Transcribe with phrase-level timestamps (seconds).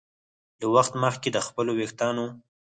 [0.59, 2.25] له وخت مخکې د خپلو ویښتانو